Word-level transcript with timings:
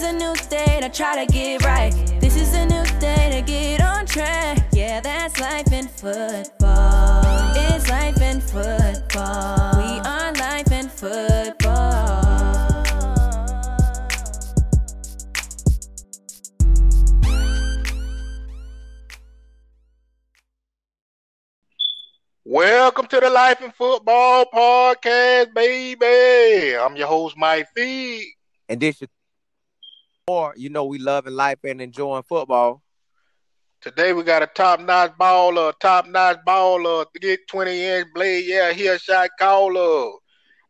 Is 0.00 0.06
a 0.06 0.12
new 0.14 0.34
day 0.48 0.80
to 0.80 0.88
try 0.88 1.22
to 1.22 1.30
get 1.30 1.62
right. 1.62 1.92
This 2.20 2.34
is 2.34 2.54
a 2.54 2.64
new 2.64 2.84
day 3.00 3.28
to 3.34 3.42
get 3.42 3.82
on 3.82 4.06
track. 4.06 4.66
Yeah, 4.72 5.00
that's 5.00 5.38
life 5.38 5.70
in 5.72 5.88
football. 5.88 7.52
It's 7.54 7.86
life 7.90 8.20
in 8.22 8.40
football. 8.40 9.76
We 9.76 10.00
are 10.00 10.32
life 10.32 10.72
in 10.72 10.88
football. 10.88 12.24
Welcome 22.44 23.06
to 23.06 23.20
the 23.20 23.28
Life 23.28 23.60
in 23.60 23.70
Football 23.72 24.46
podcast, 24.46 25.52
baby. 25.52 26.74
I'm 26.78 26.96
your 26.96 27.06
host, 27.06 27.36
Mike 27.36 27.68
Fee. 27.76 28.34
And 28.66 28.80
this 28.80 29.02
is 29.02 29.08
more, 30.28 30.54
you 30.56 30.70
know, 30.70 30.84
we 30.84 30.98
loving 30.98 31.34
life 31.34 31.58
and 31.64 31.80
enjoying 31.80 32.22
football. 32.22 32.82
Today 33.80 34.12
we 34.12 34.22
got 34.22 34.42
a 34.42 34.46
top-notch 34.46 35.12
baller, 35.18 35.72
top-notch 35.80 36.38
baller, 36.46 37.06
get 37.20 37.40
20-inch 37.48 38.08
blade, 38.14 38.44
yeah, 38.46 38.72
he 38.72 38.86
a 38.88 38.98
shot 38.98 39.30
caller. 39.38 40.12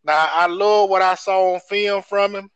Now, 0.04 0.28
I 0.30 0.46
love 0.46 0.88
what 0.88 1.02
I 1.02 1.14
saw 1.14 1.54
on 1.54 1.60
film 1.68 2.02
from 2.02 2.34
him. 2.36 2.50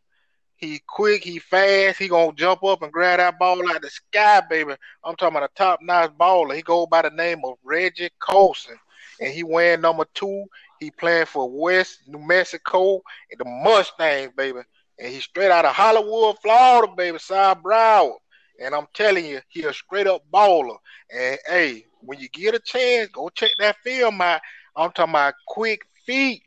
He 0.57 0.81
quick, 0.87 1.25
he 1.25 1.41
fast, 1.41 1.99
he 1.99 2.09
gonna 2.09 2.33
jump 2.33 2.63
up 2.65 2.83
and 2.83 2.93
grab 2.93 3.19
that 3.19 3.39
ball 3.39 3.69
out 3.69 3.83
the 3.83 3.91
sky, 3.91 4.43
baby. 4.49 4.75
I'm 5.03 5.17
talking 5.17 5.37
about 5.37 5.51
a 5.51 5.55
top-notch 5.55 6.13
baller. 6.13 6.55
He 6.55 6.63
go 6.63 6.87
by 6.87 7.03
the 7.03 7.11
name 7.11 7.41
of 7.45 7.55
Reggie 7.65 8.11
Colson 8.21 8.77
and 9.21 9.33
he 9.33 9.43
wearing 9.43 9.81
number 9.81 10.07
two. 10.15 10.45
He 10.81 10.91
playing 10.91 11.27
for 11.27 11.51
West 11.51 12.01
New 12.07 12.21
Mexico 12.21 13.03
and 13.31 13.39
the 13.39 13.45
Mustangs, 13.45 14.33
baby. 14.37 14.61
And 14.99 15.13
he's 15.13 15.25
straight 15.25 15.51
out 15.51 15.65
of 15.65 15.75
Hollywood, 15.75 16.37
Florida, 16.41 16.93
baby, 16.97 17.19
South 17.19 17.63
Broward. 17.63 18.17
And 18.61 18.75
I'm 18.75 18.87
telling 18.95 19.27
you, 19.27 19.41
he 19.49 19.63
a 19.65 19.73
straight 19.73 20.07
up 20.07 20.23
baller. 20.33 20.77
And 21.15 21.39
hey, 21.47 21.85
when 22.01 22.19
you 22.21 22.29
get 22.29 22.55
a 22.55 22.61
chance, 22.61 23.09
go 23.11 23.29
check 23.31 23.51
that 23.59 23.77
film 23.85 24.21
out. 24.21 24.41
I'm 24.77 24.93
talking 24.93 25.13
about 25.13 25.35
quick 25.47 25.83
feet, 26.07 26.43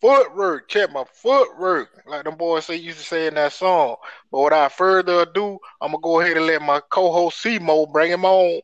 footwork. 0.00 0.68
Check 0.68 0.90
my 0.92 1.04
footwork, 1.12 1.88
like 2.06 2.24
them 2.24 2.36
boys 2.36 2.66
say 2.66 2.76
used 2.76 2.98
to 2.98 3.04
say 3.04 3.26
in 3.26 3.34
that 3.34 3.52
song. 3.52 3.96
But 4.30 4.42
without 4.44 4.72
further 4.72 5.20
ado, 5.22 5.58
I'm 5.80 5.92
gonna 5.92 6.00
go 6.02 6.20
ahead 6.20 6.36
and 6.36 6.46
let 6.46 6.62
my 6.62 6.80
co-host 6.90 7.42
Simo 7.44 7.90
bring 7.90 8.10
him 8.12 8.24
on. 8.24 8.60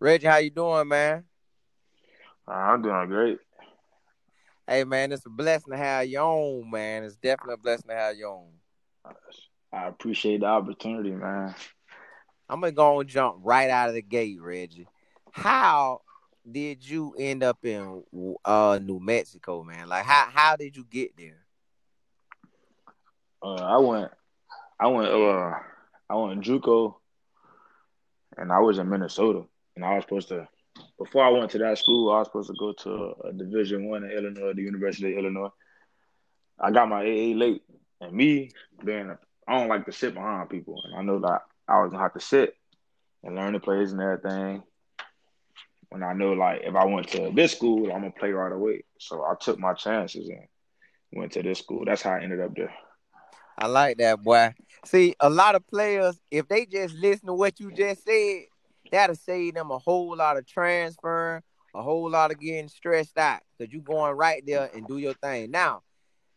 Reggie, 0.00 0.26
how 0.26 0.36
you 0.36 0.50
doing, 0.50 0.88
man? 0.88 1.24
Uh, 2.46 2.52
I'm 2.52 2.82
doing 2.82 3.08
great. 3.08 3.38
Hey, 4.68 4.82
man, 4.82 5.12
it's 5.12 5.24
a 5.24 5.30
blessing 5.30 5.70
to 5.70 5.76
have 5.76 6.08
you 6.08 6.18
on, 6.18 6.68
man. 6.68 7.04
It's 7.04 7.14
definitely 7.14 7.54
a 7.54 7.58
blessing 7.58 7.88
to 7.88 7.94
have 7.94 8.16
you 8.16 8.26
on. 8.26 8.48
I 9.72 9.86
appreciate 9.86 10.40
the 10.40 10.46
opportunity, 10.46 11.12
man. 11.12 11.54
I'm 12.48 12.60
gonna 12.60 12.72
go 12.72 13.00
and 13.00 13.08
jump 13.08 13.36
right 13.42 13.70
out 13.70 13.88
of 13.88 13.94
the 13.94 14.02
gate, 14.02 14.40
Reggie. 14.40 14.88
How 15.30 16.00
did 16.50 16.88
you 16.88 17.14
end 17.18 17.42
up 17.42 17.64
in 17.64 18.02
uh 18.44 18.80
New 18.82 18.98
Mexico, 18.98 19.62
man? 19.62 19.88
Like 19.88 20.04
how 20.04 20.28
how 20.32 20.56
did 20.56 20.76
you 20.76 20.84
get 20.84 21.16
there? 21.16 21.44
Uh, 23.42 23.54
I 23.54 23.76
went, 23.76 24.10
I 24.80 24.86
went, 24.88 25.08
uh, 25.08 25.52
I 26.10 26.14
went 26.14 26.42
to 26.42 26.50
JUCO, 26.50 26.94
and 28.36 28.50
I 28.50 28.58
was 28.58 28.78
in 28.78 28.88
Minnesota, 28.88 29.44
and 29.76 29.84
I 29.84 29.94
was 29.94 30.04
supposed 30.04 30.28
to. 30.28 30.48
Before 30.98 31.24
I 31.24 31.28
went 31.28 31.50
to 31.50 31.58
that 31.58 31.78
school, 31.78 32.10
I 32.10 32.18
was 32.18 32.28
supposed 32.28 32.48
to 32.48 32.56
go 32.58 32.72
to 32.72 33.14
a 33.28 33.32
Division 33.32 33.88
One 33.88 34.04
in 34.04 34.10
Illinois, 34.10 34.54
the 34.54 34.62
University 34.62 35.12
of 35.12 35.18
Illinois. 35.18 35.50
I 36.58 36.70
got 36.70 36.88
my 36.88 37.00
AA 37.00 37.34
late, 37.36 37.62
and 38.00 38.12
me 38.12 38.50
being, 38.82 39.14
I 39.46 39.58
don't 39.58 39.68
like 39.68 39.84
to 39.86 39.92
sit 39.92 40.14
behind 40.14 40.48
people, 40.48 40.82
and 40.84 40.96
I 40.96 41.02
know 41.02 41.18
that 41.20 41.42
I 41.68 41.82
was 41.82 41.90
gonna 41.90 42.02
have 42.02 42.14
to 42.14 42.20
sit 42.20 42.54
and 43.22 43.36
learn 43.36 43.52
the 43.52 43.60
plays 43.60 43.92
and 43.92 44.00
everything. 44.00 44.62
When 45.90 46.02
I 46.02 46.14
know, 46.14 46.32
like, 46.32 46.62
if 46.64 46.74
I 46.74 46.84
went 46.86 47.08
to 47.08 47.30
this 47.34 47.52
school, 47.52 47.92
I'm 47.92 48.00
gonna 48.00 48.10
play 48.10 48.32
right 48.32 48.52
away. 48.52 48.84
So 48.98 49.22
I 49.22 49.34
took 49.38 49.58
my 49.58 49.74
chances 49.74 50.28
and 50.28 50.46
went 51.12 51.32
to 51.32 51.42
this 51.42 51.58
school. 51.58 51.84
That's 51.84 52.02
how 52.02 52.12
I 52.12 52.22
ended 52.22 52.40
up 52.40 52.54
there. 52.54 52.74
I 53.58 53.66
like 53.66 53.98
that, 53.98 54.22
boy. 54.22 54.54
See, 54.84 55.14
a 55.20 55.28
lot 55.28 55.54
of 55.54 55.66
players, 55.66 56.18
if 56.30 56.48
they 56.48 56.66
just 56.66 56.94
listen 56.94 57.26
to 57.26 57.34
what 57.34 57.58
you 57.60 57.72
just 57.72 58.04
said, 58.04 58.44
that'll 58.90 59.16
save 59.16 59.54
them 59.54 59.70
a 59.70 59.78
whole 59.78 60.16
lot 60.16 60.36
of 60.36 60.46
transferring, 60.46 61.42
a 61.74 61.82
whole 61.82 62.10
lot 62.10 62.30
of 62.30 62.40
getting 62.40 62.68
stressed 62.68 63.18
out 63.18 63.40
because 63.58 63.72
you 63.72 63.80
going 63.80 64.16
right 64.16 64.42
there 64.46 64.70
and 64.74 64.86
do 64.86 64.98
your 64.98 65.14
thing. 65.14 65.50
Now, 65.50 65.82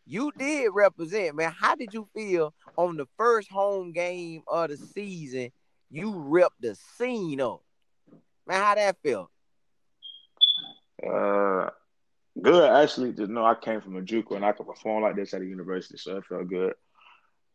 you 0.06 0.32
did 0.36 0.70
represent, 0.72 1.36
man. 1.36 1.52
How 1.56 1.76
did 1.76 1.94
you 1.94 2.08
feel 2.14 2.52
on 2.76 2.96
the 2.96 3.06
first 3.16 3.50
home 3.50 3.92
game 3.92 4.42
of 4.48 4.70
the 4.70 4.76
season? 4.76 5.50
You 5.90 6.12
ripped 6.16 6.60
the 6.60 6.76
scene 6.96 7.40
up. 7.40 7.62
Man, 8.46 8.60
how 8.60 8.74
that 8.74 8.96
feel? 9.02 9.30
Uh, 11.02 11.70
good 12.40 12.70
actually. 12.70 13.12
To 13.14 13.26
know 13.26 13.44
I 13.44 13.54
came 13.54 13.80
from 13.80 13.96
a 13.96 14.02
JUCO 14.02 14.36
and 14.36 14.44
I 14.44 14.52
could 14.52 14.66
perform 14.66 15.02
like 15.02 15.16
this 15.16 15.32
at 15.34 15.42
a 15.42 15.46
university, 15.46 15.96
so 15.96 16.16
it 16.16 16.24
felt 16.26 16.48
good. 16.48 16.74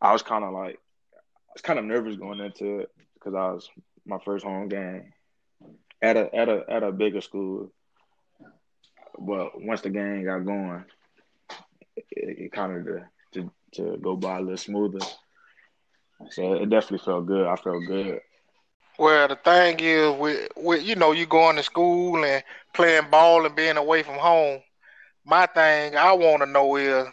I 0.00 0.12
was 0.12 0.22
kind 0.22 0.44
of 0.44 0.52
like, 0.52 0.78
I 1.14 1.52
was 1.54 1.62
kind 1.62 1.78
of 1.78 1.84
nervous 1.84 2.16
going 2.16 2.40
into 2.40 2.80
it 2.80 2.90
because 3.14 3.34
I 3.34 3.52
was 3.52 3.68
my 4.06 4.18
first 4.24 4.44
home 4.44 4.68
game 4.68 5.12
at 6.00 6.16
a 6.16 6.34
at 6.34 6.48
a 6.48 6.64
at 6.68 6.82
a 6.82 6.92
bigger 6.92 7.20
school. 7.20 7.72
But 9.18 9.60
once 9.60 9.80
the 9.80 9.90
game 9.90 10.24
got 10.24 10.44
going, 10.44 10.84
it, 11.96 12.38
it 12.38 12.52
kind 12.52 12.76
of 12.76 12.84
to, 12.84 13.04
to 13.32 13.50
to 13.72 13.96
go 13.98 14.16
by 14.16 14.38
a 14.38 14.40
little 14.40 14.56
smoother. 14.56 15.04
So 16.30 16.54
it 16.54 16.70
definitely 16.70 17.04
felt 17.04 17.26
good. 17.26 17.46
I 17.46 17.56
felt 17.56 17.84
good. 17.86 18.20
Well, 18.98 19.28
the 19.28 19.36
thing 19.36 19.78
is, 19.80 20.18
with, 20.18 20.48
with 20.56 20.82
you 20.82 20.96
know, 20.96 21.12
you 21.12 21.26
going 21.26 21.56
to 21.56 21.62
school 21.62 22.24
and 22.24 22.42
playing 22.72 23.10
ball 23.10 23.44
and 23.44 23.54
being 23.54 23.76
away 23.76 24.02
from 24.02 24.14
home. 24.14 24.62
My 25.24 25.44
thing 25.44 25.96
I 25.96 26.12
want 26.12 26.42
to 26.42 26.46
know 26.46 26.76
is, 26.76 27.06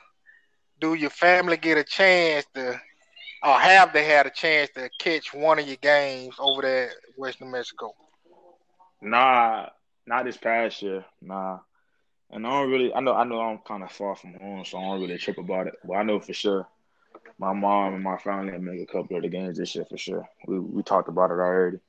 do 0.79 0.93
your 0.93 1.09
family 1.09 1.57
get 1.57 1.77
a 1.77 1.83
chance 1.83 2.45
to, 2.53 2.79
or 3.43 3.59
have 3.59 3.91
they 3.93 4.05
had 4.05 4.25
a 4.25 4.29
chance 4.29 4.69
to 4.75 4.89
catch 4.99 5.33
one 5.33 5.59
of 5.59 5.67
your 5.67 5.77
games 5.77 6.35
over 6.39 6.61
there, 6.61 6.89
at 6.89 6.95
West 7.17 7.41
New 7.41 7.47
Mexico? 7.47 7.93
Nah, 9.01 9.67
not 10.07 10.25
this 10.25 10.37
past 10.37 10.81
year. 10.81 11.03
Nah, 11.21 11.59
and 12.31 12.47
I 12.47 12.49
don't 12.49 12.71
really. 12.71 12.93
I 12.93 13.01
know. 13.01 13.13
I 13.13 13.25
know. 13.25 13.41
I'm 13.41 13.59
kind 13.59 13.83
of 13.83 13.91
far 13.91 14.15
from 14.15 14.35
home, 14.35 14.63
so 14.63 14.77
I 14.77 14.81
don't 14.81 15.01
really 15.01 15.17
trip 15.17 15.37
about 15.37 15.67
it. 15.67 15.73
But 15.83 15.95
I 15.95 16.03
know 16.03 16.19
for 16.19 16.33
sure, 16.33 16.67
my 17.37 17.53
mom 17.53 17.95
and 17.95 18.03
my 18.03 18.17
family 18.17 18.57
make 18.57 18.81
a 18.81 18.91
couple 18.91 19.17
of 19.17 19.23
the 19.23 19.29
games 19.29 19.57
this 19.57 19.75
year 19.75 19.85
for 19.85 19.97
sure. 19.97 20.27
We 20.47 20.59
we 20.59 20.83
talked 20.83 21.09
about 21.09 21.31
it 21.31 21.33
already. 21.33 21.79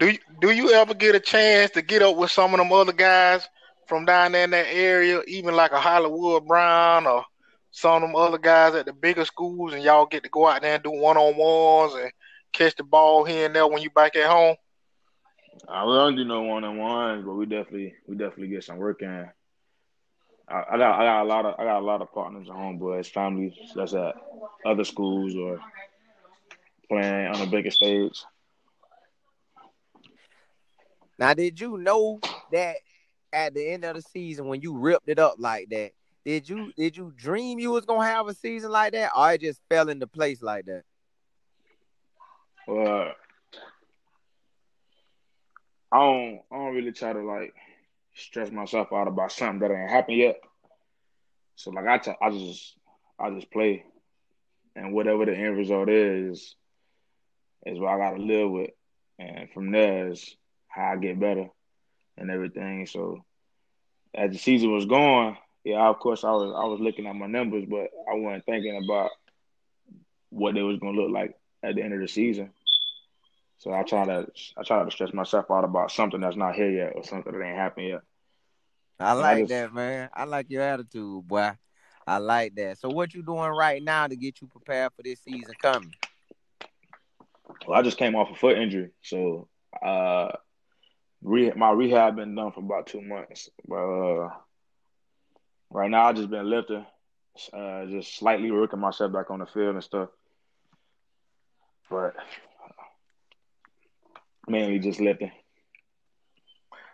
Do 0.00 0.10
you, 0.10 0.18
do 0.40 0.50
you 0.50 0.72
ever 0.72 0.94
get 0.94 1.16
a 1.16 1.20
chance 1.20 1.72
to 1.72 1.82
get 1.82 2.02
up 2.02 2.16
with 2.16 2.30
some 2.30 2.54
of 2.54 2.58
them 2.58 2.72
other 2.72 2.92
guys 2.92 3.48
from 3.88 4.04
down 4.04 4.32
there 4.32 4.44
in 4.44 4.50
that 4.50 4.68
area, 4.70 5.22
even 5.26 5.56
like 5.56 5.72
a 5.72 5.80
Hollywood 5.80 6.46
Brown 6.46 7.06
or 7.06 7.24
some 7.78 8.02
of 8.02 8.08
them 8.08 8.16
other 8.16 8.38
guys 8.38 8.74
at 8.74 8.86
the 8.86 8.92
bigger 8.92 9.24
schools, 9.24 9.72
and 9.72 9.82
y'all 9.82 10.06
get 10.06 10.24
to 10.24 10.28
go 10.28 10.48
out 10.48 10.62
there 10.62 10.74
and 10.74 10.82
do 10.82 10.90
one 10.90 11.16
on 11.16 11.36
ones 11.36 11.94
and 11.94 12.10
catch 12.52 12.74
the 12.74 12.82
ball 12.82 13.24
here 13.24 13.46
and 13.46 13.54
there 13.54 13.66
when 13.66 13.82
you 13.82 13.90
back 13.90 14.16
at 14.16 14.28
home? 14.28 14.56
I 15.68 15.84
don't 15.84 16.16
do 16.16 16.24
no 16.24 16.42
one 16.42 16.64
on 16.64 16.76
ones, 16.76 17.24
but 17.24 17.34
we 17.34 17.46
definitely 17.46 17.94
we 18.06 18.16
definitely 18.16 18.48
get 18.48 18.64
some 18.64 18.78
work 18.78 19.02
in. 19.02 19.28
I, 20.48 20.64
I, 20.72 20.78
got 20.78 21.00
I 21.00 21.04
got 21.04 21.22
a 21.22 21.28
lot 21.28 21.44
of 21.44 21.54
I 21.58 21.64
got 21.64 21.78
a 21.78 21.84
lot 21.84 22.02
of 22.02 22.12
partners 22.12 22.48
at 22.48 22.56
and 22.56 22.80
homeboys, 22.80 23.10
families 23.10 23.54
that's 23.74 23.94
at 23.94 24.14
other 24.64 24.84
schools 24.84 25.36
or 25.36 25.60
playing 26.88 27.28
on 27.28 27.40
a 27.42 27.46
bigger 27.46 27.70
stage. 27.70 28.24
Now, 31.18 31.34
did 31.34 31.60
you 31.60 31.76
know 31.78 32.20
that 32.52 32.76
at 33.32 33.54
the 33.54 33.72
end 33.72 33.84
of 33.84 33.96
the 33.96 34.02
season 34.02 34.46
when 34.46 34.62
you 34.62 34.76
ripped 34.76 35.08
it 35.08 35.18
up 35.18 35.36
like 35.38 35.68
that? 35.70 35.92
Did 36.28 36.46
you 36.46 36.74
did 36.76 36.94
you 36.94 37.10
dream 37.16 37.58
you 37.58 37.70
was 37.70 37.86
gonna 37.86 38.04
have 38.04 38.28
a 38.28 38.34
season 38.34 38.70
like 38.70 38.92
that, 38.92 39.12
or 39.16 39.32
it 39.32 39.40
just 39.40 39.62
fell 39.70 39.88
into 39.88 40.06
place 40.06 40.42
like 40.42 40.66
that? 40.66 40.82
Well, 42.66 43.12
I 45.90 45.96
don't 45.98 46.40
I 46.52 46.56
don't 46.56 46.74
really 46.74 46.92
try 46.92 47.14
to 47.14 47.20
like 47.20 47.54
stress 48.14 48.50
myself 48.50 48.88
out 48.92 49.08
about 49.08 49.32
something 49.32 49.60
that 49.60 49.74
ain't 49.74 49.90
happened 49.90 50.18
yet. 50.18 50.36
So 51.56 51.70
like 51.70 51.86
I, 51.86 51.96
t- 51.96 52.12
I 52.20 52.28
just 52.28 52.76
I 53.18 53.30
just 53.30 53.50
play, 53.50 53.86
and 54.76 54.92
whatever 54.92 55.24
the 55.24 55.34
end 55.34 55.56
result 55.56 55.88
is, 55.88 56.54
is 57.64 57.78
what 57.78 57.94
I 57.94 57.96
gotta 57.96 58.22
live 58.22 58.50
with, 58.50 58.70
and 59.18 59.48
from 59.54 59.72
there 59.72 60.10
is 60.10 60.36
how 60.68 60.92
I 60.92 60.96
get 60.96 61.18
better 61.18 61.46
and 62.18 62.30
everything. 62.30 62.84
So 62.84 63.24
as 64.14 64.32
the 64.32 64.36
season 64.36 64.74
was 64.74 64.84
going, 64.84 65.34
yeah, 65.64 65.88
of 65.88 65.98
course 65.98 66.24
I 66.24 66.30
was 66.30 66.54
I 66.56 66.64
was 66.66 66.80
looking 66.80 67.06
at 67.06 67.16
my 67.16 67.26
numbers, 67.26 67.64
but 67.68 67.90
I 68.10 68.14
wasn't 68.14 68.46
thinking 68.46 68.82
about 68.84 69.10
what 70.30 70.54
they 70.54 70.62
was 70.62 70.78
gonna 70.78 70.98
look 70.98 71.10
like 71.10 71.36
at 71.62 71.74
the 71.74 71.82
end 71.82 71.94
of 71.94 72.00
the 72.00 72.08
season. 72.08 72.50
So 73.58 73.72
I 73.72 73.82
try 73.82 74.06
to 74.06 74.26
I 74.56 74.62
try 74.62 74.84
to 74.84 74.90
stress 74.90 75.12
myself 75.12 75.50
out 75.50 75.64
about 75.64 75.90
something 75.90 76.20
that's 76.20 76.36
not 76.36 76.54
here 76.54 76.70
yet 76.70 76.92
or 76.94 77.04
something 77.04 77.32
that 77.32 77.44
ain't 77.44 77.56
happened 77.56 77.88
yet. 77.88 78.00
I 79.00 79.12
like 79.12 79.38
just, 79.38 79.50
that, 79.50 79.72
man. 79.74 80.08
I 80.12 80.24
like 80.24 80.50
your 80.50 80.62
attitude, 80.62 81.26
boy. 81.26 81.52
I 82.06 82.18
like 82.18 82.54
that. 82.54 82.78
So 82.78 82.88
what 82.88 83.14
you 83.14 83.22
doing 83.22 83.50
right 83.50 83.82
now 83.82 84.06
to 84.06 84.16
get 84.16 84.40
you 84.40 84.46
prepared 84.46 84.92
for 84.96 85.02
this 85.02 85.20
season 85.20 85.54
coming? 85.60 85.92
Well, 87.66 87.78
I 87.78 87.82
just 87.82 87.98
came 87.98 88.16
off 88.16 88.30
a 88.30 88.34
foot 88.34 88.58
injury, 88.58 88.90
so 89.02 89.48
uh, 89.84 90.32
re- 91.22 91.52
my 91.54 91.70
rehab 91.70 92.16
been 92.16 92.34
done 92.34 92.52
for 92.52 92.60
about 92.60 92.86
two 92.86 93.02
months. 93.02 93.50
But 93.66 93.76
uh, 93.76 94.30
right 95.70 95.90
now, 95.90 96.06
I 96.06 96.12
just 96.12 96.30
been 96.30 96.48
lifting, 96.48 96.86
uh, 97.52 97.86
just 97.86 98.16
slightly 98.16 98.50
working 98.50 98.80
myself 98.80 99.12
back 99.12 99.30
on 99.30 99.40
the 99.40 99.46
field 99.46 99.74
and 99.74 99.84
stuff. 99.84 100.08
But 101.90 102.14
mainly 104.46 104.78
just 104.78 105.00
lifting. 105.00 105.32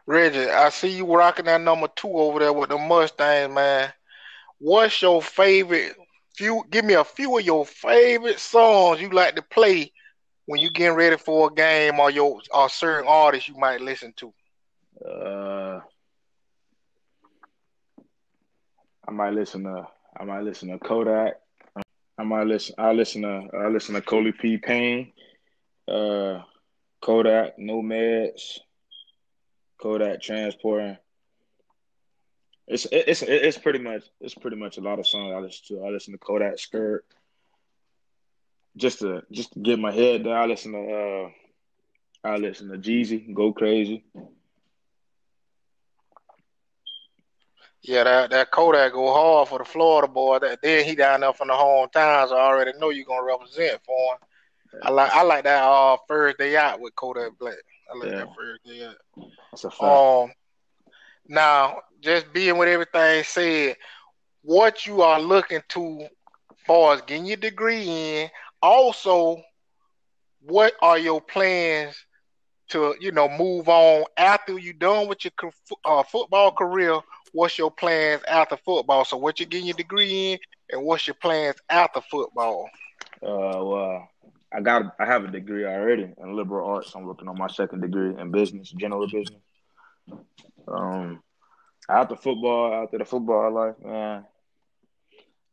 Reggie, 0.07 0.51
I 0.51 0.69
see 0.69 0.97
you 0.97 1.07
rocking 1.07 1.47
that 1.47 1.61
number 1.61 1.89
two 1.97 2.13
over 2.13 2.39
there 2.39 2.53
with 2.53 2.69
the 2.69 2.79
Mustang, 2.79 3.55
man. 3.55 3.93
What's 4.59 5.01
your 5.01 5.23
favorite? 5.23 5.97
Few, 6.37 6.65
give 6.71 6.85
me 6.85 6.95
a 6.95 7.05
few 7.05 7.39
of 7.39 7.45
your 7.45 7.65
favorite 7.65 8.39
songs 8.39 9.01
you 9.01 9.09
like 9.11 9.37
to 9.37 9.43
play 9.43 9.93
when 10.47 10.61
you 10.61 10.71
getting 10.71 10.97
ready 10.97 11.17
for 11.17 11.51
a 11.51 11.55
game, 11.55 11.99
or 11.99 12.11
your 12.11 12.41
or 12.53 12.69
certain 12.69 13.09
artists 13.09 13.49
you 13.49 13.57
might 13.57 13.81
listen 13.81 14.13
to. 14.17 14.35
Uh, 15.09 15.81
I 19.07 19.11
might 19.11 19.35
listen 19.35 19.65
to 19.65 19.87
I 20.19 20.25
might 20.25 20.45
listen 20.45 20.69
to 20.71 20.79
Kodak. 20.79 21.35
I 22.17 22.23
might 22.23 22.47
listen. 22.47 22.75
I 22.79 22.93
listen 22.93 23.23
to 23.23 23.49
I 23.53 23.69
listen 23.69 23.95
to 23.95 24.01
Coley 24.01 24.33
P. 24.33 24.57
Payne, 24.57 25.13
uh, 25.89 26.43
Kodak, 27.01 27.59
Nomads, 27.59 28.61
Kodak 29.81 30.23
Transporting. 30.23 30.97
It's 32.67 32.87
it's 32.91 33.23
it's 33.23 33.59
pretty 33.59 33.81
much 33.81 34.05
it's 34.21 34.35
pretty 34.35 34.57
much 34.57 34.79
a 34.79 34.81
lot 34.81 34.99
of 34.99 35.07
songs 35.07 35.35
I 35.35 35.41
listen 35.41 35.77
to. 35.77 35.85
I 35.85 35.91
listen 35.91 36.13
to 36.13 36.19
Kodak 36.19 36.57
Skrt. 36.57 37.01
Just 38.77 39.01
to 39.01 39.23
just 39.31 39.53
to 39.53 39.61
get 39.61 39.79
my 39.79 39.93
head 39.93 40.25
down. 40.25 40.33
I 40.35 40.47
listen 40.47 40.73
to 40.73 40.79
uh 40.79 41.31
I 42.27 42.37
listen 42.37 42.71
to 42.71 42.79
Jeezy, 42.79 43.35
Go 43.35 43.53
Crazy. 43.53 44.05
Yeah, 47.87 48.05
that, 48.05 48.31
that 48.31 48.51
Kodak 48.51 48.95
go 48.95 49.13
hard 49.13 49.49
for 49.49 49.59
the 49.59 49.65
Florida 49.65 50.09
boy. 50.09 50.39
That 50.39 50.63
then 50.63 50.87
he 50.87 50.95
down 50.95 51.21
there 51.21 51.35
from 51.35 51.49
the 51.49 51.55
hometown, 51.55 52.29
so 52.29 52.37
I 52.37 52.47
already 52.47 52.73
know 52.79 52.89
you're 52.89 53.05
gonna 53.05 53.23
represent 53.23 53.79
for 53.85 54.15
him. 54.15 54.19
I 54.83 54.91
like 54.91 55.13
I 55.13 55.23
like 55.23 55.45
that 55.45 55.63
uh 55.63 55.99
first 56.09 56.39
day 56.39 56.57
out 56.57 56.81
with 56.81 56.97
Kodak 56.97 57.39
Black. 57.39 57.55
I 57.93 57.99
like 57.99 58.11
yeah. 58.11 58.17
that 58.19 58.35
first 58.35 58.65
day 58.65 58.87
out. 58.87 58.97
That's 59.51 59.65
a 59.65 59.71
fact. 59.71 59.83
Um, 59.83 60.33
now 61.29 61.81
just 62.01 62.33
being 62.33 62.57
with 62.57 62.69
everything 62.69 63.23
said, 63.23 63.77
what 64.41 64.87
you 64.87 65.03
are 65.03 65.21
looking 65.21 65.63
to 65.69 66.07
far 66.67 66.95
as 66.95 67.03
getting 67.03 67.27
your 67.27 67.37
degree 67.37 67.87
in, 67.87 68.31
also 68.63 69.43
what 70.41 70.73
are 70.81 70.99
your 70.99 71.21
plans 71.21 71.97
to 72.69 72.95
you 72.99 73.13
know 73.13 73.29
move 73.29 73.69
on 73.69 74.05
after 74.17 74.59
you're 74.59 74.73
done 74.73 75.07
with 75.07 75.23
your 75.23 75.53
uh, 75.85 76.03
football 76.03 76.51
career 76.51 76.99
what's 77.35 77.59
your 77.59 77.71
plans 77.71 78.23
after 78.29 78.57
football? 78.57 79.05
So 79.05 79.17
what 79.17 79.39
you 79.41 79.47
getting 79.47 79.67
your 79.67 79.77
degree 79.77 80.33
in, 80.33 80.39
and 80.71 80.85
what's 80.85 81.07
your 81.07 81.15
plans 81.15 81.57
after 81.69 82.01
football? 82.01 82.71
Uh, 83.23 83.61
well, 83.63 84.09
I 84.53 84.61
got 84.61 84.95
I 84.99 85.05
have 85.05 85.25
a 85.25 85.31
degree 85.31 85.67
already 85.67 86.09
in 86.17 86.37
liberal 86.37 86.67
arts. 86.67 86.95
I'm 86.95 87.05
working 87.05 87.29
on 87.29 87.37
my 87.37 87.49
second 87.49 87.81
degree 87.81 88.15
in 88.19 88.31
business, 88.31 88.71
general 88.71 89.07
business. 89.07 89.43
Um, 90.69 91.23
after 91.89 92.17
football, 92.17 92.85
after 92.85 92.99
the 92.99 93.05
football 93.05 93.53
life, 93.53 93.75
man, 93.85 94.25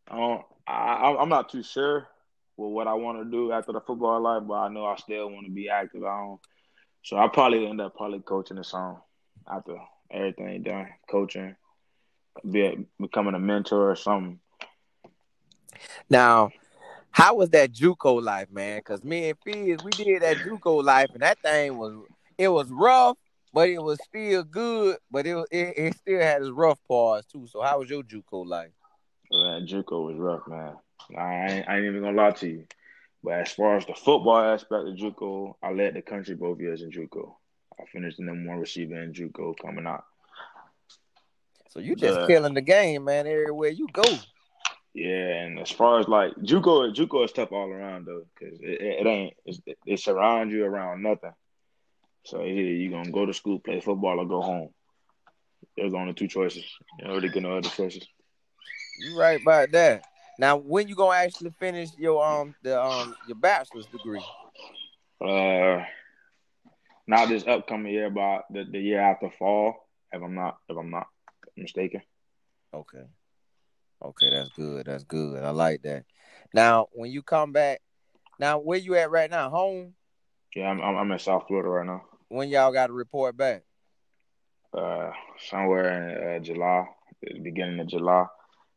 I 0.07 0.16
don't. 0.16 0.44
I, 0.68 1.18
I'm 1.19 1.30
not 1.30 1.50
too 1.50 1.63
sure 1.63 2.07
with 2.56 2.72
what 2.72 2.88
I 2.88 2.94
want 2.94 3.18
to 3.18 3.25
do 3.25 3.51
after 3.51 3.74
the 3.74 3.81
football 3.81 4.22
life, 4.22 4.44
but 4.48 4.54
I 4.54 4.69
know 4.69 4.86
I 4.86 4.95
still 4.95 5.30
want 5.30 5.48
to 5.48 5.51
be 5.51 5.68
active. 5.69 6.04
I 6.04 6.18
don't. 6.19 6.39
So 7.04 7.18
I 7.18 7.27
probably 7.27 7.66
end 7.66 7.81
up 7.81 7.95
probably 7.98 8.19
coaching 8.19 8.57
the 8.57 8.63
song 8.63 9.00
after 9.51 9.75
everything 10.12 10.62
done, 10.62 10.88
coaching, 11.10 11.56
be 12.50 12.86
becoming 13.00 13.36
a 13.36 13.39
mentor 13.39 13.92
or 13.92 13.95
something. 13.95 14.39
Now, 16.10 16.51
how 17.12 17.36
was 17.36 17.50
that 17.51 17.74
JUCO 17.74 18.22
life, 18.22 18.50
man? 18.51 18.80
Because 18.80 19.04
me 19.04 19.30
and 19.30 19.39
Fizz, 19.44 19.83
we 19.83 19.92
did 19.92 20.22
that 20.22 20.38
JUCO 20.38 20.83
life, 20.83 21.10
and 21.13 21.22
that 21.22 21.39
thing 21.42 21.78
was 21.78 21.94
it 22.38 22.48
was 22.48 22.69
rough, 22.69 23.18
but 23.54 23.69
it 23.69 23.81
was 23.81 24.01
still 24.01 24.44
good. 24.44 24.98
But 25.10 25.28
it 25.28 25.36
it, 25.51 25.74
it 25.78 25.95
still 25.95 26.22
had 26.22 26.42
its 26.42 26.51
rough 26.51 26.80
parts 26.88 27.28
too. 27.28 27.48
So, 27.48 27.62
how 27.62 27.80
was 27.80 27.89
your 27.89 28.04
JUCO 28.04 28.45
life? 28.45 28.72
Man, 29.31 29.68
JUCO 29.68 30.07
was 30.07 30.18
rough, 30.18 30.48
man. 30.48 30.75
I 31.18 31.45
ain't, 31.48 31.69
I 31.69 31.77
ain't 31.77 31.86
even 31.86 32.01
gonna 32.01 32.18
lie 32.18 32.31
to 32.31 32.48
you. 32.48 32.66
But 33.24 33.34
as 33.34 33.51
far 33.51 33.77
as 33.77 33.86
the 33.86 33.94
football 33.94 34.38
aspect 34.38 34.88
of 34.88 34.95
JUCO, 34.95 35.56
I 35.62 35.72
led 35.72 35.94
the 35.94 36.01
country 36.01 36.36
both 36.36 36.60
years 36.60 36.81
in 36.81 36.92
JUCO. 36.92 37.36
I 37.80 37.84
finished 37.92 38.18
the 38.18 38.24
number 38.24 38.50
one 38.50 38.60
receiver 38.60 39.01
in 39.01 39.13
JUCO 39.13 39.56
coming 39.62 39.86
out. 39.86 40.06
So 41.72 41.80
you 41.80 41.96
just 41.96 42.20
uh, 42.20 42.28
killing 42.28 42.54
the 42.54 42.62
game, 42.62 43.06
man, 43.06 43.26
everywhere 43.26 43.70
you 43.70 43.88
go. 43.94 44.04
Yeah, 44.94 45.44
and 45.44 45.58
as 45.58 45.72
far 45.72 46.02
as 46.02 46.08
like 46.10 46.34
JUCO, 46.36 46.94
JUCO 46.94 47.24
is 47.24 47.32
tough 47.32 47.54
all 47.54 47.70
around 47.70 48.06
though, 48.06 48.26
because 48.38 48.60
it, 48.60 48.82
it, 48.82 49.08
ain't 49.08 49.34
it, 49.46 49.78
it 49.86 50.00
surrounds 50.02 50.54
you 50.54 50.66
around 50.66 51.02
nothing. 51.02 51.32
So 52.26 52.44
either 52.44 52.62
you 52.62 52.92
gonna 52.92 53.12
go 53.12 53.26
to 53.26 53.34
school, 53.34 53.60
play 53.60 53.80
football, 53.80 54.20
or 54.20 54.26
go 54.26 54.42
home. 54.42 54.70
There's 55.78 55.94
only 55.94 56.14
two 56.14 56.28
choices. 56.28 56.66
You 57.00 57.08
really 57.08 57.30
get 57.30 57.42
no 57.42 57.56
other 57.56 57.70
choices. 57.70 58.06
You 59.00 59.18
right 59.18 59.42
about 59.42 59.72
that. 59.72 60.04
Now, 60.38 60.58
when 60.58 60.90
you 60.90 60.96
gonna 60.96 61.16
actually 61.16 61.52
finish 61.52 61.92
your 61.98 62.22
um 62.22 62.54
the 62.64 62.84
um 62.84 63.16
your 63.30 63.38
bachelor's 63.38 63.86
degree? 63.86 64.26
Uh, 65.22 65.86
not 67.08 67.30
this 67.30 67.48
upcoming 67.48 67.94
year, 67.94 68.10
but 68.10 68.42
the, 68.50 68.66
the 68.70 68.80
year 68.80 69.00
after 69.00 69.30
fall. 69.40 69.88
If 70.12 70.22
I'm 70.22 70.36
not, 70.36 70.58
if 70.68 70.78
I'm 70.78 70.90
not 70.90 71.08
mistaken. 71.62 72.01
Okay. 72.74 73.03
Okay, 74.03 74.30
that's 74.32 74.50
good. 74.50 74.86
That's 74.88 75.03
good. 75.03 75.44
I 75.44 75.51
like 75.51 75.84
that. 75.84 76.06
Now, 76.53 76.88
when 76.94 77.12
you 77.12 77.22
come 77.22 77.51
back, 77.51 77.82
now 78.39 78.58
where 78.58 78.80
you 78.80 78.96
at 78.96 79.12
right 79.12 79.30
now? 79.30 79.50
Home? 79.50 79.94
Yeah, 80.56 80.70
I'm 80.70 80.82
I'm 80.82 81.12
in 81.12 81.20
South 81.20 81.46
Florida 81.48 81.70
right 81.70 81.86
now. 81.86 82.03
When 82.30 82.50
y'all 82.50 82.74
got 82.74 82.88
to 82.88 82.94
report 82.94 83.38
back? 83.38 83.63
Uh, 84.74 85.12
somewhere 85.50 86.36
in 86.36 86.36
uh, 86.36 86.39
July, 86.44 86.86
beginning 87.44 87.80
of 87.80 87.88
July. 87.88 88.25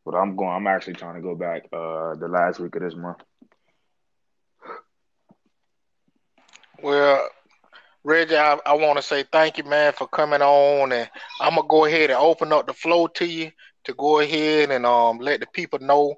But 0.04 0.14
I'm 0.14 0.36
going. 0.36 0.50
I'm 0.50 0.66
actually 0.66 0.94
trying 0.94 1.14
to 1.14 1.22
go 1.22 1.34
back 1.34 1.62
uh 1.72 2.14
the 2.16 2.28
last 2.28 2.60
week 2.60 2.76
of 2.76 2.82
this 2.82 2.94
month. 2.94 3.18
Well, 6.82 7.28
Reggie, 8.04 8.36
I, 8.36 8.58
I 8.66 8.74
want 8.74 8.98
to 8.98 9.02
say 9.02 9.24
thank 9.32 9.56
you, 9.56 9.64
man, 9.64 9.94
for 9.94 10.06
coming 10.06 10.42
on, 10.42 10.92
and 10.92 11.08
I'm 11.40 11.54
gonna 11.54 11.66
go 11.66 11.86
ahead 11.86 12.10
and 12.10 12.18
open 12.18 12.52
up 12.52 12.66
the 12.66 12.74
flow 12.74 13.06
to 13.06 13.24
you 13.24 13.50
to 13.84 13.94
go 13.94 14.20
ahead 14.20 14.70
and 14.70 14.84
um 14.84 15.18
let 15.18 15.40
the 15.40 15.46
people 15.54 15.78
know 15.78 16.16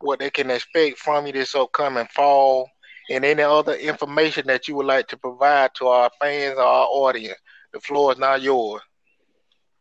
what 0.00 0.18
they 0.18 0.30
can 0.30 0.50
expect 0.50 0.98
from 0.98 1.26
you 1.26 1.32
this 1.32 1.54
upcoming 1.54 2.06
fall, 2.06 2.68
and 3.08 3.24
any 3.24 3.42
other 3.42 3.74
information 3.74 4.48
that 4.48 4.66
you 4.66 4.74
would 4.74 4.86
like 4.86 5.06
to 5.08 5.16
provide 5.16 5.74
to 5.74 5.86
our 5.86 6.10
fans 6.20 6.56
or 6.56 6.62
our 6.62 6.86
audience. 6.86 7.38
The 7.72 7.80
floor 7.80 8.12
is 8.12 8.18
now 8.18 8.34
yours. 8.34 8.82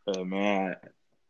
Hey 0.05 0.23
man, 0.23 0.75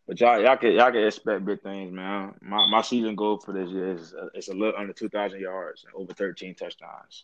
but 0.08 0.20
y'all 0.20 0.42
y'all 0.42 0.58
can 0.58 0.74
y'all 0.74 0.92
can 0.92 1.06
expect 1.06 1.46
big 1.46 1.62
things, 1.62 1.92
man. 1.94 2.34
My 2.42 2.68
my 2.70 2.82
season 2.82 3.16
goal 3.16 3.40
for 3.40 3.54
this 3.54 3.70
year 3.70 3.94
is 3.94 4.14
uh, 4.14 4.28
it's 4.34 4.50
a 4.50 4.54
little 4.54 4.78
under 4.78 4.92
two 4.92 5.08
thousand 5.08 5.40
yards 5.40 5.86
and 5.86 5.94
over 5.96 6.14
thirteen 6.14 6.54
touchdowns. 6.54 7.24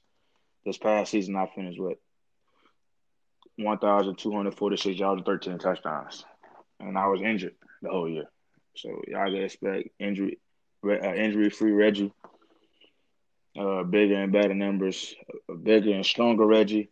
This 0.65 0.77
past 0.77 1.11
season, 1.11 1.35
I 1.35 1.47
finished 1.53 1.81
with 1.81 1.97
1,246 3.57 4.99
yards 4.99 5.19
and 5.19 5.25
13 5.25 5.57
touchdowns. 5.59 6.25
And 6.79 6.97
I 6.97 7.07
was 7.07 7.21
injured 7.21 7.55
the 7.81 7.89
whole 7.89 8.09
year. 8.09 8.25
So 8.75 9.01
y'all 9.07 9.25
can 9.25 9.43
expect 9.43 9.89
injury 9.99 10.39
uh, 10.85 11.13
injury 11.13 11.49
free 11.49 11.71
Reggie, 11.71 12.11
uh, 13.57 13.83
bigger 13.83 14.15
and 14.15 14.33
better 14.33 14.53
numbers, 14.53 15.15
bigger 15.61 15.93
and 15.93 16.05
stronger 16.05 16.45
Reggie. 16.45 16.89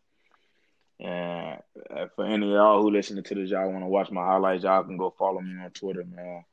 And 0.99 1.59
uh, 1.89 2.05
for 2.15 2.25
any 2.25 2.45
of 2.45 2.53
y'all 2.53 2.81
who 2.81 2.91
listening 2.91 3.23
to 3.23 3.35
this, 3.35 3.49
y'all 3.49 3.69
want 3.71 3.83
to 3.83 3.87
watch 3.87 4.11
my 4.11 4.23
highlights, 4.23 4.63
y'all 4.63 4.83
can 4.83 4.97
go 4.97 5.13
follow 5.17 5.41
me 5.41 5.61
on 5.61 5.71
Twitter, 5.71 6.05
man. 6.05 6.45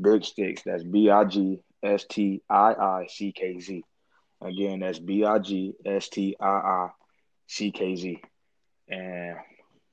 Big 0.00 0.24
Sticks, 0.24 0.62
that's 0.62 0.84
B 0.84 1.08
I 1.08 1.24
G 1.24 1.60
S 1.82 2.04
T 2.04 2.42
I 2.48 2.74
I 2.74 3.06
C 3.08 3.32
K 3.32 3.58
Z. 3.58 3.82
Again, 4.42 4.80
that's 4.80 4.98
B 4.98 5.24
I 5.24 5.38
G 5.38 5.74
S 5.84 6.10
T 6.10 6.36
I 6.38 6.46
I 6.46 6.90
CKZ. 7.48 8.04
And 8.14 8.20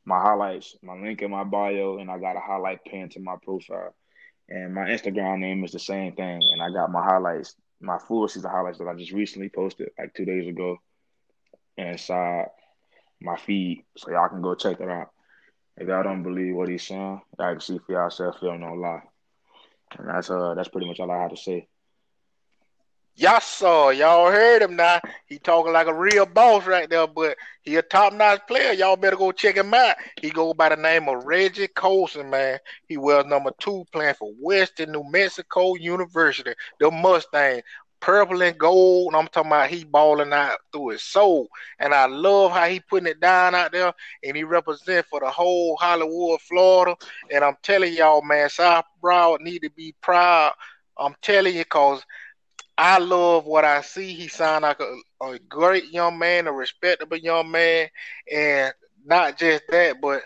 my 0.06 0.20
highlights, 0.20 0.76
my 0.82 0.96
link 0.96 1.22
in 1.22 1.32
my 1.32 1.44
bio, 1.44 1.98
and 1.98 2.12
I 2.12 2.18
got 2.18 2.36
a 2.36 2.40
highlight 2.40 2.84
pin 2.86 3.10
to 3.10 3.20
my 3.20 3.36
profile. 3.44 3.96
And 4.50 4.74
my 4.74 4.82
Instagram 4.82 5.40
name 5.40 5.64
is 5.64 5.72
the 5.72 5.80
same 5.80 6.14
thing. 6.14 6.42
And 6.52 6.62
I 6.62 6.70
got 6.72 6.92
my 6.92 7.04
highlights, 7.04 7.56
my 7.82 7.98
full 7.98 8.28
season 8.28 8.52
highlights 8.52 8.80
that 8.80 8.88
I 8.88 8.96
just 8.96 9.14
recently 9.14 9.50
posted 9.50 9.90
like 9.98 10.14
two 10.14 10.26
days 10.26 10.48
ago 10.48 10.78
inside 11.78 12.48
my 13.22 13.38
feed. 13.38 13.86
So 13.98 14.12
y'all 14.12 14.30
can 14.30 14.42
go 14.42 14.56
check 14.56 14.80
that 14.80 14.90
out. 14.90 15.12
If 15.78 15.88
y'all 15.88 16.04
don't 16.04 16.24
believe 16.24 16.56
what 16.56 16.70
he's 16.70 16.84
saying, 16.84 17.22
y'all 17.40 17.52
can 17.52 17.62
see 17.62 17.80
for 17.80 17.94
yourself, 17.94 18.40
film 18.40 18.60
no 18.60 18.74
lie. 18.74 19.02
And 19.98 20.08
that's 20.08 20.30
uh 20.30 20.54
that's 20.56 20.70
pretty 20.70 20.88
much 20.88 21.00
all 21.00 21.12
I 21.12 21.22
have 21.22 21.32
to 21.32 21.38
say. 21.38 21.68
Y'all 23.16 23.40
saw, 23.42 23.90
y'all 23.90 24.32
heard 24.32 24.64
him 24.64 24.76
now. 24.76 25.00
He 25.28 25.38
talking 25.38 25.72
like 25.72 25.86
a 25.86 25.94
real 25.94 26.26
boss 26.26 26.66
right 26.66 26.90
there, 26.90 27.06
but 27.06 27.38
he 27.62 27.76
a 27.76 27.82
top 27.84 28.12
notch 28.12 28.42
player. 28.48 28.72
Y'all 28.74 28.96
better 28.96 29.16
go 29.16 29.32
check 29.32 29.56
him 29.56 29.72
out. 29.74 29.98
He 30.20 30.32
go 30.32 30.52
by 30.56 30.70
the 30.70 30.78
name 30.78 31.08
of 31.08 31.24
Reggie 31.24 31.68
Colson, 31.68 32.32
man. 32.32 32.58
He 32.88 32.98
was 32.98 33.26
number 33.28 33.52
two 33.60 33.86
playing 33.92 34.16
for 34.16 34.32
Western 34.40 34.92
New 34.94 35.04
Mexico 35.04 35.76
University. 35.76 36.54
The 36.80 36.90
Mustang, 36.90 37.62
purple 38.00 38.42
and 38.42 38.58
gold. 38.58 39.14
And 39.14 39.22
I'm 39.22 39.28
talking 39.28 39.52
about 39.52 39.70
he 39.70 39.84
balling 39.84 40.34
out 40.34 40.58
through 40.72 40.90
his 40.90 41.04
soul. 41.04 41.50
And 41.78 41.94
I 41.94 42.08
love 42.08 42.52
how 42.52 42.66
he 42.66 42.80
putting 42.80 43.08
it 43.08 43.20
down 43.20 43.54
out 43.54 43.72
there. 43.72 43.94
And 44.24 44.36
he 44.36 44.44
represent 44.44 45.06
for 45.06 45.20
the 45.20 45.30
whole 45.30 45.78
Hollywood, 45.80 46.42
Florida. 46.42 46.96
And 47.30 47.44
I'm 47.44 47.58
telling 47.62 47.94
y'all, 47.94 48.24
man, 48.24 48.50
South 48.50 48.86
Broward 49.04 49.42
need 49.42 49.60
to 49.60 49.70
be 49.70 49.94
proud. 50.02 50.54
I'm 50.98 51.16
telling 51.22 51.56
you, 51.56 51.66
cause 51.66 52.04
I 52.78 52.98
love 53.00 53.46
what 53.46 53.66
I 53.66 53.82
see. 53.82 54.14
He 54.14 54.28
sound 54.28 54.64
like 54.64 54.80
a, 54.80 55.26
a 55.26 55.40
great 55.40 55.92
young 55.92 56.18
man, 56.18 56.48
a 56.48 56.52
respectable 56.52 57.18
young 57.18 57.52
man, 57.52 57.90
and 58.32 58.74
not 59.06 59.38
just 59.38 59.64
that, 59.70 60.02
but 60.02 60.22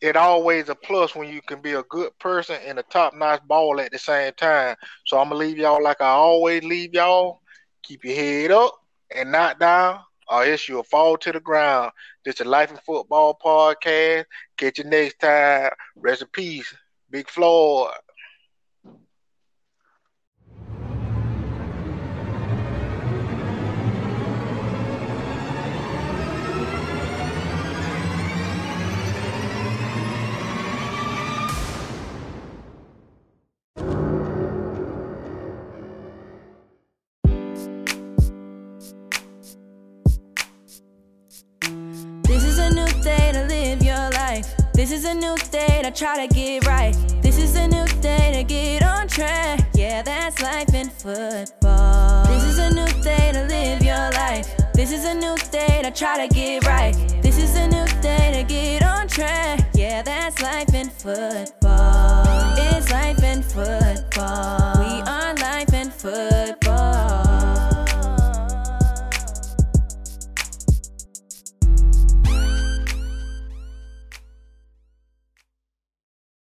it 0.00 0.16
always 0.16 0.68
a 0.68 0.74
plus 0.74 1.14
when 1.14 1.28
you 1.28 1.40
can 1.42 1.60
be 1.60 1.72
a 1.72 1.82
good 1.84 2.16
person 2.18 2.56
and 2.66 2.78
a 2.78 2.82
top 2.82 3.14
notch 3.14 3.42
ball 3.46 3.80
at 3.80 3.90
the 3.92 3.98
same 3.98 4.32
time. 4.34 4.76
So 5.06 5.18
I'm 5.18 5.28
gonna 5.28 5.38
leave 5.40 5.58
y'all 5.58 5.82
like 5.82 6.00
I 6.00 6.08
always 6.08 6.62
leave 6.64 6.94
y'all. 6.94 7.40
Keep 7.82 8.04
your 8.04 8.14
head 8.16 8.50
up 8.50 8.74
and 9.14 9.32
not 9.32 9.58
down, 9.58 10.00
or 10.28 10.44
else 10.44 10.68
you'll 10.68 10.82
fall 10.84 11.16
to 11.18 11.32
the 11.32 11.40
ground. 11.40 11.92
This 12.24 12.40
is 12.40 12.46
Life 12.46 12.70
in 12.70 12.78
Football 12.78 13.38
podcast. 13.44 14.24
Catch 14.56 14.78
you 14.78 14.84
next 14.84 15.18
time. 15.20 15.70
Rest 15.96 16.22
in 16.22 16.28
peace, 16.28 16.74
Big 17.10 17.28
Floyd. 17.28 17.92
This 44.84 44.92
is 44.92 45.06
a 45.06 45.14
new 45.14 45.34
day 45.50 45.80
to 45.82 45.90
try 45.90 46.26
to 46.26 46.34
get 46.34 46.66
right. 46.66 46.94
This 47.22 47.38
is 47.38 47.56
a 47.56 47.66
new 47.66 47.86
day 48.02 48.32
to 48.34 48.44
get 48.44 48.82
on 48.82 49.08
track. 49.08 49.66
Yeah, 49.72 50.02
that's 50.02 50.42
life 50.42 50.74
in 50.74 50.90
football. 50.90 52.26
This 52.26 52.44
is 52.44 52.58
a 52.58 52.68
new 52.68 53.02
day 53.02 53.32
to 53.32 53.46
live 53.46 53.82
your 53.82 54.10
life. 54.12 54.54
This 54.74 54.92
is 54.92 55.06
a 55.06 55.14
new 55.14 55.36
day 55.50 55.80
to 55.82 55.90
try 55.90 56.26
to 56.26 56.34
get 56.34 56.66
right. 56.66 56.92
This 57.22 57.38
is 57.38 57.56
a 57.56 57.66
new 57.66 57.86
day 58.02 58.32
to 58.34 58.42
get 58.46 58.82
on 58.82 59.08
track. 59.08 59.70
Yeah, 59.72 60.02
that's 60.02 60.42
life 60.42 60.74
in 60.74 60.90
football. 60.90 62.54
It's 62.58 62.90
life 62.90 63.22
in 63.22 63.42
football. 63.42 64.80
We 64.80 65.00
are 65.00 65.34
life 65.36 65.72
in 65.72 65.90
football. 65.90 66.63